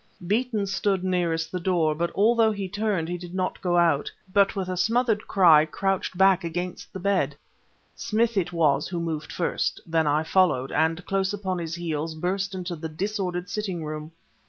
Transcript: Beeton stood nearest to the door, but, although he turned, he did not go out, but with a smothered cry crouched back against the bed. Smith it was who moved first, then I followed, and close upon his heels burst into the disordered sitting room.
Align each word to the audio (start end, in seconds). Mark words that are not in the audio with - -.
Beeton 0.25 0.65
stood 0.65 1.03
nearest 1.03 1.51
to 1.51 1.51
the 1.51 1.59
door, 1.63 1.93
but, 1.93 2.11
although 2.15 2.51
he 2.51 2.67
turned, 2.67 3.07
he 3.07 3.19
did 3.19 3.35
not 3.35 3.61
go 3.61 3.77
out, 3.77 4.11
but 4.33 4.55
with 4.55 4.67
a 4.67 4.75
smothered 4.75 5.27
cry 5.27 5.63
crouched 5.63 6.17
back 6.17 6.43
against 6.43 6.91
the 6.91 6.99
bed. 6.99 7.35
Smith 7.95 8.35
it 8.35 8.51
was 8.51 8.87
who 8.87 8.99
moved 8.99 9.31
first, 9.31 9.79
then 9.85 10.07
I 10.07 10.23
followed, 10.23 10.71
and 10.71 11.05
close 11.05 11.33
upon 11.33 11.59
his 11.59 11.75
heels 11.75 12.15
burst 12.15 12.55
into 12.55 12.75
the 12.75 12.89
disordered 12.89 13.47
sitting 13.47 13.85
room. 13.85 14.11